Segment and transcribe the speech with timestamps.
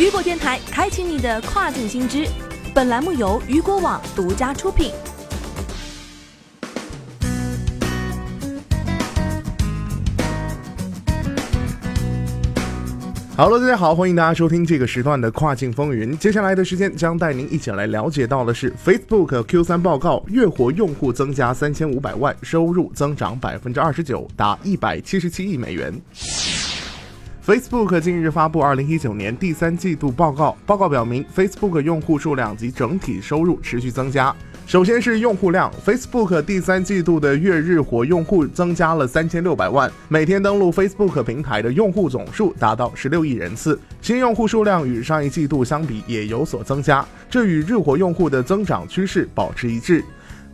[0.00, 2.26] 雨果电台开启你的跨境新知。
[2.74, 4.90] 本栏目由雨果网独家出品。
[13.36, 16.16] Hello，大家好，欢迎大家收听这个时段的跨境风云。
[16.16, 25.92] 接下来的时间将带您一起来了解到的是 Facebook Q3 报告，月活用户增加三千五百万，收入增长百分之二十九，达一百七十七亿美元。
[27.46, 34.34] Facebook 近日发布二零一九年第三季度报告，报告表明，Facebook 用户数量及整体收入持续增加。
[34.66, 50.04] 首先是用户量，Facebook 第三季度的月日活用户增加了三千六百万，每天登录 Facebook 平台的用户总数达到十六亿人次，新用户数量与上一季度相比也有所增加，这与日活用户的增长趋势保持一致。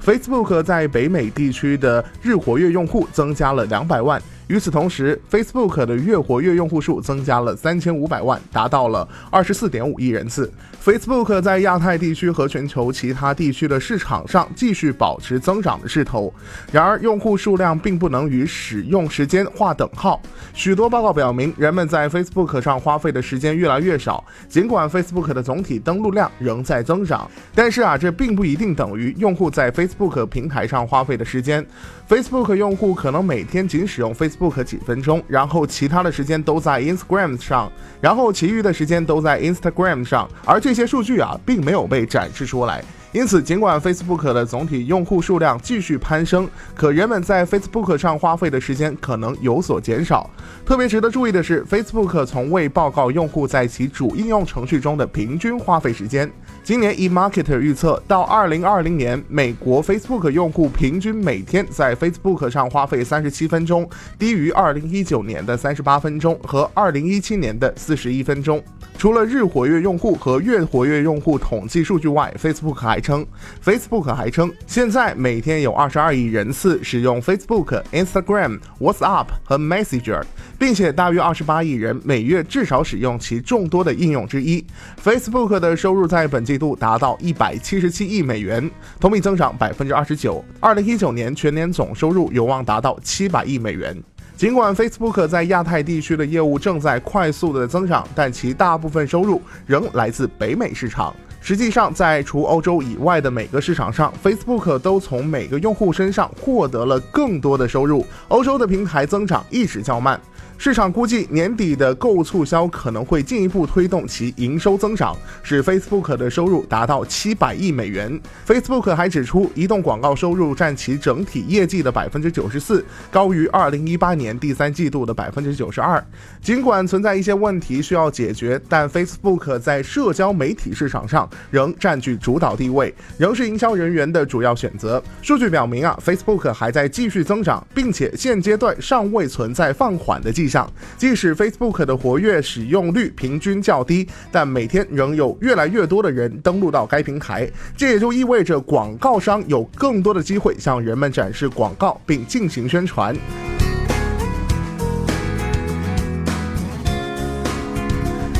[0.04, 4.22] Facebook 在北美地区的日活跃用户增加了两百万。
[4.48, 10.48] 与此同时，Facebook 的月活跃用户数增加了三千五百万，达到了二十四点五亿人次。
[10.84, 16.32] Facebook 在亚太地区和全球其他地区的市场上继续保持增长的势头。
[16.70, 20.22] 然而，用户数量并不能与使用时间划等号。
[20.54, 24.24] 许多报告表明，人们在 Facebook 上花费的时间越来越少。
[24.48, 31.66] 尽管 Facebook 的总体登录量仍在增长，但是啊，这并不一定等于用户在 Facebook 平台上花费的时间。
[32.08, 37.70] Facebook 用户可能每天仅使用 Facebook book 几分钟，然后其他的时间都在 Instagram 上，
[38.00, 42.82] 然后其余的时间都在 Instagram 上，而这些数据啊，并没有被展示出来。
[43.12, 50.28] 因此，尽管 Facebook 的总体用户数量继续攀升，可人们在 Facebook 上花费的时间可能有所减少。
[50.66, 56.30] 特别值得注意的是，Facebook 从未报告用户在其主应用程序中的平均花费时间。
[56.66, 68.60] 今年，eMarketer 预测，到二零二零年，美国 Facebook 用户平均每天在 Facebook 上花费三十七分钟，低于二零一九年的三十八分钟和二零一七年的四十一分钟。
[68.98, 73.24] 除了日活跃用户和月活跃用户统计数据外，Facebook 还称
[73.62, 80.22] ，Facebook 还称，现在每天有22亿人次使用 Facebook、Instagram、WhatsApp 和 Messenger，
[80.58, 84.64] 并且大约28亿人每月至少使用其众多的应用之一。
[85.04, 88.68] Facebook 的收入在本季度达到177亿美元，
[88.98, 90.42] 同比增长29%。
[90.62, 93.94] 2019年全年总收入有望达到700亿美元。
[94.36, 101.14] 尽管 Facebook 在亚太地区的业务正在快速的增长，但其大部分收入仍来自北美市场。
[101.40, 108.04] 实际上，在除欧洲以外的每个市场上，Facebook 都从每个用户身上获得了更多的收入。
[108.28, 110.20] 欧洲的平台增长一直较慢。
[110.58, 118.18] 市场估计年底的购物促销可能会进一步推动其营收增长，使 Facebook 的收入达到七百亿美元。
[118.46, 126.02] Facebook 还指出，移动广告收入占其整体业绩的百分之九十四，高于二零一八年第三季度的百分之九十二。
[126.40, 135.02] 尽管存在一些问题需要解决，但 Facebook 在社交媒体市场上仍占据主导地位，仍是营销人员的主要选择。
[135.20, 140.45] 数据表明啊，Facebook 还在继续增长，并且现阶段尚未存在放缓的迹。
[140.48, 147.48] 上，即使 Facebook 的活跃使用率平均较低，但每天仍有越来越多的人登录到该平台。
[147.76, 153.16] 这也就意味着广告商有更多的机会向人们展示广告并进行宣传。